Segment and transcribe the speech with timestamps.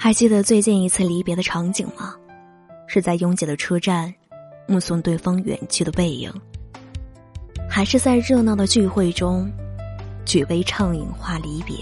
[0.00, 2.14] 还记得最近一次离别的场景吗？
[2.86, 4.14] 是在拥挤的车站，
[4.68, 6.32] 目送对方远去的背影，
[7.68, 9.50] 还是在热闹的聚会中，
[10.24, 11.74] 举杯畅饮话离别？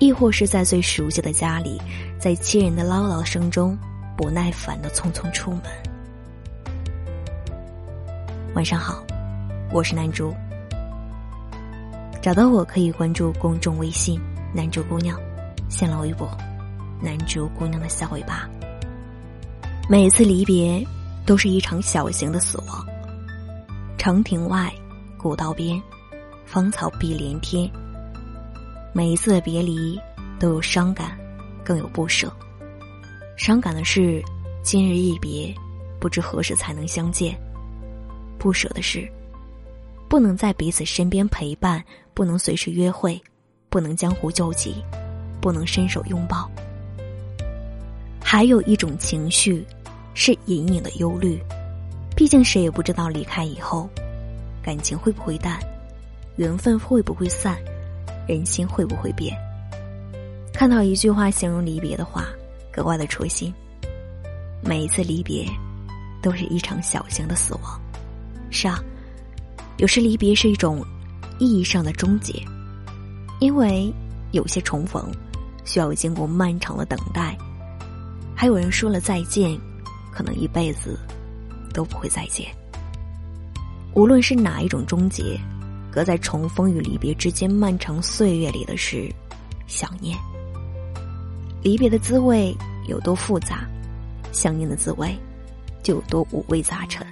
[0.00, 1.80] 亦或是在最熟悉的家里，
[2.18, 3.76] 在亲人的唠叨声中，
[4.14, 5.62] 不耐烦的匆匆出门？
[8.54, 9.02] 晚上好，
[9.72, 10.30] 我是南珠。
[12.20, 14.20] 找到我可以关注公众微信
[14.54, 15.18] “南珠姑娘”，
[15.70, 16.30] 新浪微博
[17.02, 18.48] “南珠姑娘的小尾巴”。
[19.88, 20.86] 每一次离别，
[21.26, 22.86] 都是一场小型的死亡。
[23.98, 24.72] 长亭外，
[25.18, 25.80] 古道边，
[26.46, 27.70] 芳草碧连天。
[28.92, 29.98] 每一次的别离，
[30.38, 31.18] 都有伤感，
[31.64, 32.32] 更有不舍。
[33.36, 34.22] 伤感的是，
[34.62, 35.52] 今日一别，
[35.98, 37.36] 不知何时才能相见。
[38.38, 39.10] 不舍的是，
[40.08, 43.20] 不能在彼此身边陪伴，不能随时约会，
[43.68, 44.82] 不能江湖救急，
[45.40, 46.50] 不能伸手拥抱。
[48.32, 49.62] 还有一种情绪，
[50.14, 51.38] 是隐隐的忧虑。
[52.16, 53.86] 毕竟谁也不知道离开以后，
[54.62, 55.58] 感情会不会淡，
[56.36, 57.58] 缘分会不会散，
[58.26, 59.36] 人心会不会变。
[60.50, 62.24] 看到一句话形容离别的话，
[62.72, 63.52] 格外的戳心。
[64.62, 65.46] 每一次离别，
[66.22, 67.78] 都是一场小型的死亡。
[68.48, 68.82] 是啊，
[69.76, 70.82] 有时离别是一种
[71.38, 72.42] 意义上的终结，
[73.40, 73.92] 因为
[74.30, 75.12] 有些重逢
[75.66, 77.36] 需要经过漫长的等待，
[78.34, 79.58] 还有人说了再见，
[80.10, 80.98] 可能一辈子
[81.72, 82.46] 都不会再见。
[83.94, 85.38] 无论是哪一种终结，
[85.92, 89.08] 隔在重逢与离别之间漫长岁月里的是
[89.66, 90.16] 想念。
[91.62, 92.56] 离别的滋味
[92.88, 93.68] 有多复杂，
[94.32, 95.16] 想念的滋味
[95.82, 97.06] 就有多五味杂陈。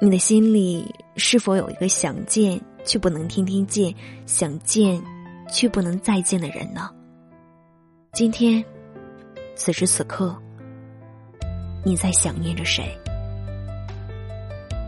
[0.00, 3.92] 你的心里是否有一个想见却不能天天见、
[4.26, 5.02] 想见
[5.50, 6.88] 却不能再见的人呢？
[8.12, 8.64] 今天，
[9.58, 10.40] 此时此刻，
[11.84, 12.96] 你在想念着谁？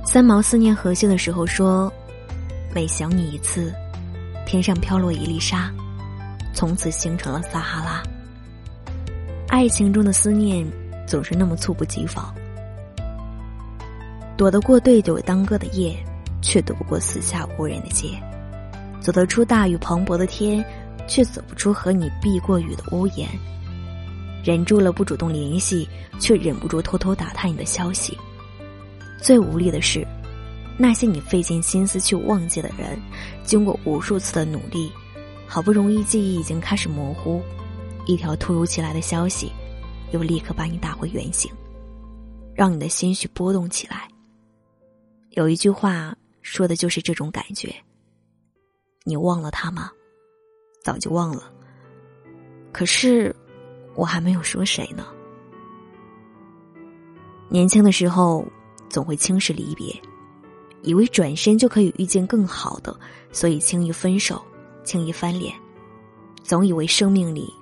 [0.07, 1.93] 三毛思念荷西的时候说
[2.73, 3.75] ：“每想你一次，
[4.47, 5.73] 天上飘落一粒沙，
[6.55, 8.01] 从此形成了撒哈拉。”
[9.51, 10.65] 爱情中的思念
[11.05, 12.33] 总是那么猝不及防。
[14.37, 15.97] 躲得过对酒当歌的夜，
[16.41, 18.11] 却躲不过四下无人的街；
[19.01, 20.65] 走得出大雨磅礴的天，
[21.09, 23.29] 却走不出和你避过雨的屋檐。
[24.45, 28.17] 忍住了不主动联系，却忍不住偷偷打探你的消息。
[29.19, 30.07] 最无力的是，
[30.79, 32.99] 那些你费尽心思去忘记的人，
[33.45, 34.91] 经过无数次的努力，
[35.47, 37.43] 好不容易记忆已经开始模糊，
[38.07, 39.53] 一条突如其来的消息，
[40.13, 41.53] 又立刻把你打回原形，
[42.55, 44.09] 让你的心绪波动起来。
[45.31, 47.75] 有一句话说的就是这种感觉。
[49.05, 49.91] 你忘了他吗？
[50.83, 51.53] 早就忘了。
[52.73, 53.35] 可是，
[53.95, 55.07] 我还没有说谁呢。
[57.49, 58.47] 年轻的时候
[58.89, 59.95] 总会轻视离别，
[60.83, 62.99] 以为转身就可以遇见更好的，
[63.33, 64.41] 所以轻易分手，
[64.85, 65.55] 轻易翻脸，
[66.43, 67.53] 总以为生命里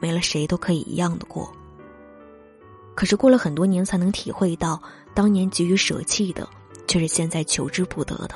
[0.00, 1.52] 没了谁都可以一样的过。
[2.94, 4.80] 可是过了很多年，才能体会到
[5.12, 6.48] 当年急于舍弃的。
[6.86, 8.34] 却是现在求之不得的。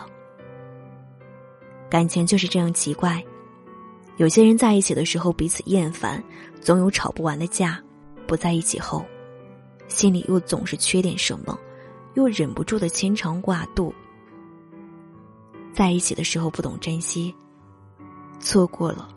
[1.91, 3.23] 感情就是这样奇怪，
[4.19, 6.23] 有些人在一起的时候彼此厌烦，
[6.61, 7.81] 总有吵不完的架；
[8.27, 9.05] 不在一起后，
[9.87, 11.57] 心里又总是缺点什么，
[12.15, 13.95] 又忍不住的牵肠挂肚。
[15.73, 17.33] 在一起的时候不懂珍惜，
[18.41, 19.09] 错过了，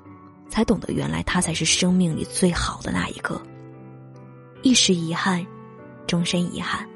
[0.48, 3.42] 才懂得原来他才是生命里最好的那一个。
[4.62, 5.44] 一时遗憾，
[6.06, 6.88] 终身遗憾。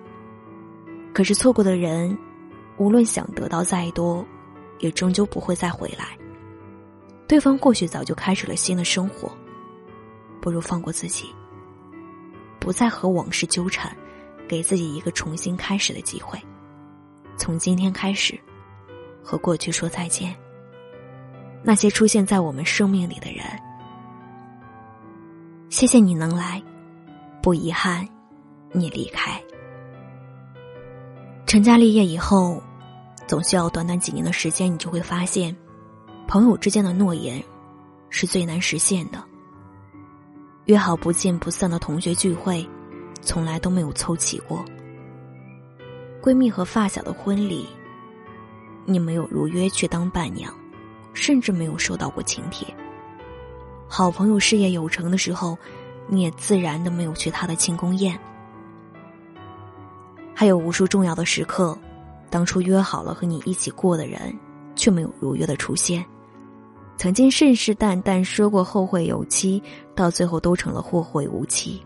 [1.12, 2.16] 可是错过的人，
[2.78, 4.24] 无论想得到再多，
[4.78, 6.16] 也终究不会再回来。
[7.28, 9.32] 对方或许早就开始了新的生活，
[10.40, 11.34] 不如放过自己，
[12.60, 13.96] 不再和往事纠缠，
[14.48, 16.40] 给自己一个重新开始的机会。
[17.38, 18.40] 从今天开始，
[19.24, 20.36] 和过去说再见。
[21.64, 23.44] 那些出现在我们生命里的人，
[25.70, 26.62] 谢谢你能来，
[27.42, 28.08] 不遗憾
[28.72, 29.42] 你离开。
[31.48, 32.62] 成家立业以后，
[33.26, 35.56] 总需要短短几年的时间，你就会发现，
[36.28, 37.44] 朋友之间的诺言
[38.10, 39.24] 是最难实现的。
[40.66, 42.68] 约好不见不散的同学聚会，
[43.22, 44.66] 从来都没有凑齐过。
[46.22, 47.68] 闺蜜和发小的婚礼，
[48.86, 50.52] 你没有如约去当伴娘，
[51.14, 52.68] 甚至没有收到过请帖。
[53.88, 55.56] 好朋友事业有成的时候，
[56.08, 58.20] 你也自然的没有去他的庆功宴。
[60.34, 61.78] 还有无数重要的时刻，
[62.32, 64.36] 当初约好了和你一起过的人，
[64.76, 66.04] 却没有如约的出现。
[66.98, 69.62] 曾经信誓旦旦说过后会有期，
[69.94, 71.82] 到最后都成了后会无期。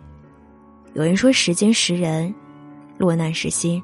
[0.93, 2.33] 有人说时间识人，
[2.97, 3.81] 落难识心，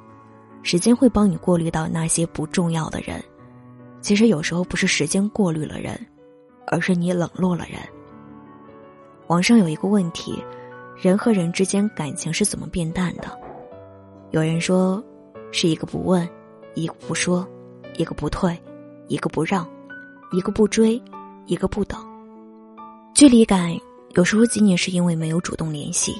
[0.61, 3.23] 时间会帮你过滤到那些不重要的人。
[4.01, 5.99] 其实有时候不是时间过滤了人，
[6.67, 7.79] 而是你冷落了人。
[9.27, 10.43] 网上有一个问题：
[10.95, 13.27] 人和人之间感情是怎么变淡的？
[14.29, 15.03] 有人说，
[15.51, 16.27] 是一个不问，
[16.75, 17.47] 一个不说，
[17.97, 18.55] 一个不退，
[19.07, 19.67] 一个不让，
[20.31, 21.01] 一个不追，
[21.45, 21.99] 一个不等。
[23.13, 23.75] 距离感
[24.09, 26.15] 有时候仅仅是因为没有主动联系。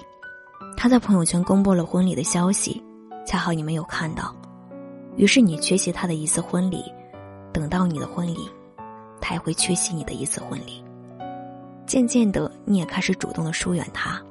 [0.77, 2.83] 他在朋友圈公布了婚礼的消息，
[3.25, 4.35] 恰好你没有看到，
[5.15, 6.83] 于是你缺席他的一次婚礼。
[7.53, 8.37] 等到你的婚礼，
[9.21, 10.83] 他也会缺席你的一次婚礼。
[11.87, 14.21] 渐渐的，你也开始主动的疏远他，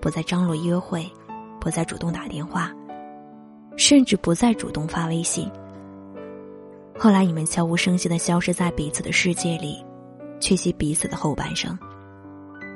[0.00, 1.04] 不再张罗约会，
[1.60, 2.72] 不再主动打电话，
[3.76, 5.50] 甚至不再主动发微信。
[6.96, 9.84] 后来，你们悄无声息的消失在彼此的世界里，
[10.40, 11.78] 缺席彼此的后半生。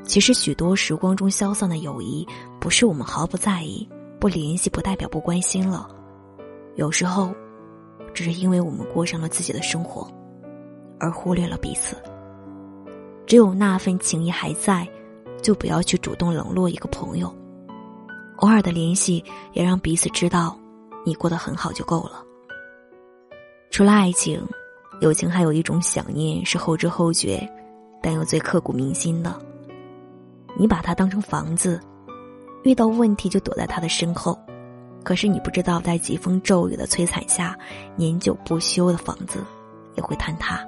[0.05, 2.27] 其实，许多时光中消散的友谊，
[2.61, 3.89] 不是我们毫不在意，
[4.19, 5.89] 不联系不代表不关心了。
[6.77, 7.35] 有时候。
[8.15, 10.07] 只是因为我们过上了自己的生活，
[11.01, 11.97] 而忽略了彼此。
[13.27, 14.87] 只有那份情谊还在，
[15.41, 17.35] 就不要去主动冷落一个朋友。
[18.37, 19.25] 偶尔的联系，
[19.55, 20.55] 也让彼此知道
[21.07, 22.23] 你过得很好就够了。
[23.71, 24.47] 除了爱情，
[25.03, 27.45] 友情还有一种想念是后知后觉，
[28.01, 29.37] 但又最刻骨铭心的。
[30.57, 31.81] 你把它当成房子，
[32.63, 34.39] 遇到问题就躲在他的身后。
[35.03, 37.59] 可是你不知道，在疾风骤雨的摧残下，
[37.97, 39.41] 年久不修的房子
[39.97, 40.65] 也会坍塌。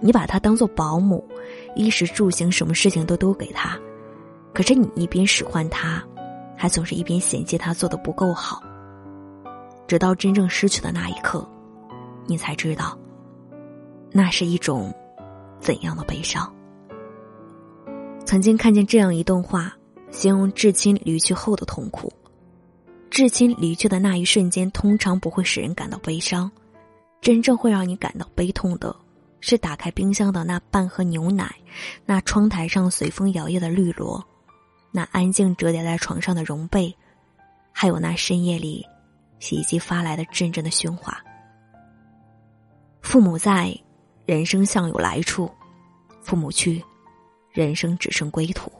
[0.00, 1.26] 你把他当做保姆，
[1.74, 3.76] 衣食住行什么事情都都给他，
[4.52, 6.00] 可是你一边使唤他，
[6.56, 8.62] 还总是一边嫌弃他做的不够好。
[9.88, 11.44] 直到真正失去的那一刻，
[12.26, 12.98] 你才知道，
[14.10, 14.94] 那是一种
[15.60, 16.52] 怎样的悲伤。
[18.24, 19.76] 曾经看见这样一段话，
[20.10, 22.12] 形容至亲离去后的痛苦。
[23.10, 26.50] 至亲离去的那一瞬间，通常不会使人感到悲伤，
[27.20, 28.96] 真正会让你感到悲痛的，
[29.40, 31.54] 是打开冰箱的那半盒牛奶，
[32.04, 34.24] 那窗台上随风摇曳的绿萝，
[34.90, 36.92] 那安静折叠在床上的绒被，
[37.70, 38.84] 还有那深夜里
[39.38, 41.22] 洗衣机发来的阵阵的喧哗。
[43.04, 43.72] 父母在，
[44.24, 45.46] 人生像有来处；
[46.22, 46.82] 父母去，
[47.52, 48.72] 人生只剩归途。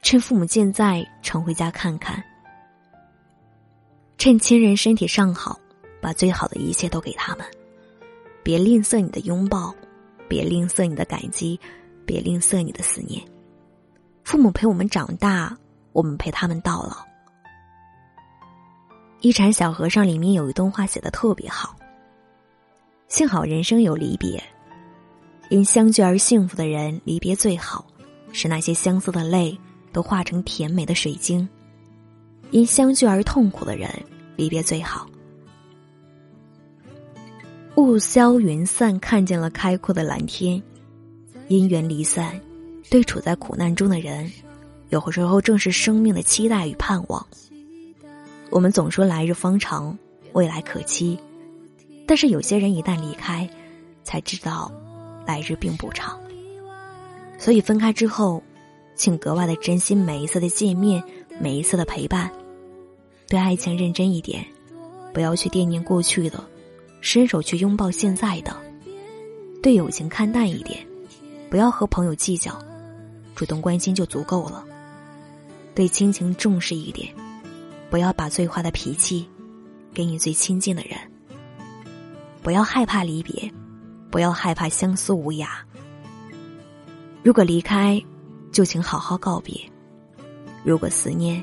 [0.00, 2.22] 趁父母健在，常回家看看。
[4.16, 5.58] 趁亲人身体尚好，
[6.00, 7.44] 把最好的一切都给他们，
[8.44, 9.74] 别吝啬你的拥抱，
[10.28, 11.58] 别吝啬你的感激，
[12.06, 13.20] 别吝啬你的思念。
[14.22, 15.54] 父母陪我们长大，
[15.92, 17.04] 我们陪他们到老。
[19.20, 21.76] 一禅小和尚里面有一段话写的特别好：
[23.12, 24.42] 幸好人生有离别，
[25.50, 27.84] 因相聚而幸福的人离别最好，
[28.32, 29.54] 使那些相思的泪
[29.92, 31.46] 都化成甜美的水晶；
[32.52, 33.90] 因相聚而痛苦的人。
[34.34, 35.06] 离别最好，
[37.76, 40.58] 雾消云散，看见了开阔的蓝天；
[41.48, 42.40] 因缘离散，
[42.88, 44.32] 对处在苦难中的人，
[44.88, 47.24] 有时候正是生命的期待与盼望。
[48.48, 49.96] 我们总说来日方长，
[50.32, 51.18] 未来可期，
[52.12, 53.48] 但是有些人一旦离开，
[54.04, 54.70] 才知道
[55.26, 56.20] 来日并不长。
[57.38, 58.42] 所以分开之后，
[58.94, 61.02] 请格外的珍惜每一次的见面，
[61.40, 62.30] 每一次的陪伴。
[63.28, 64.44] 对爱情认真一点，
[65.14, 66.44] 不要去惦念过去的，
[67.00, 68.54] 伸手去拥抱现在的。
[69.62, 70.86] 对友情看淡一点，
[71.48, 72.58] 不要和朋友计较，
[73.34, 74.62] 主动关心就足够了。
[75.74, 77.08] 对亲情重视一点，
[77.88, 79.26] 不要把最坏的脾气
[79.94, 80.98] 给你最亲近的人。
[82.42, 83.50] 不要害怕离别，
[84.10, 85.46] 不要害怕相思无涯。
[87.22, 88.02] 如果离开，
[88.50, 89.54] 就请好好告别；
[90.64, 91.42] 如果思念，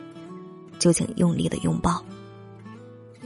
[0.77, 2.03] 就请用力的拥抱。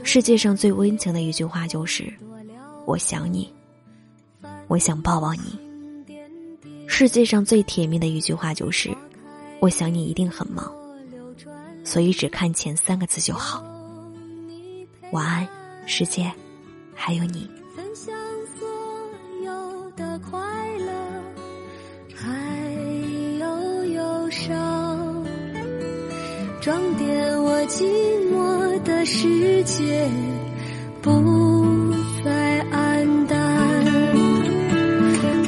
[0.04, 2.12] 世界上最温情的一句话就是
[2.86, 3.52] “我想你”，
[4.68, 5.58] 我想抱抱你。
[6.86, 8.88] 世界上最甜蜜的一句话就是
[9.58, 10.72] “我想你一定很忙”，
[11.82, 13.64] 所以只看前三个字就好。
[15.10, 15.48] 晚安，
[15.86, 16.30] 世界，
[16.94, 17.50] 还有你。
[27.74, 27.82] 寂
[28.32, 30.08] 寞的世界，
[31.02, 31.10] 不
[32.24, 33.84] 再黯淡。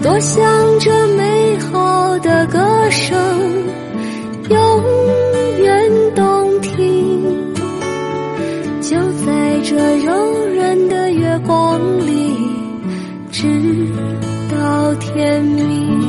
[0.02, 0.45] 多想
[0.80, 3.16] 这美好的歌声
[4.50, 4.59] 永
[5.62, 7.54] 远动听，
[8.80, 12.35] 就在这柔软的月光里，
[13.30, 13.47] 直
[14.50, 14.66] 到。
[14.87, 16.06] 到天明。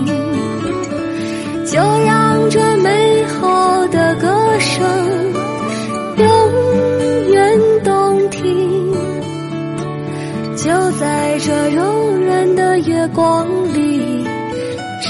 [13.27, 14.24] 光里，
[15.01, 15.10] 直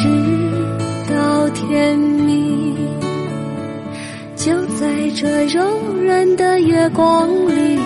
[1.07, 2.75] 到天明。
[4.35, 5.61] 就在这柔
[6.03, 7.79] 软的月光里，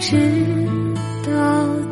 [0.00, 0.16] 直
[1.24, 1.87] 到。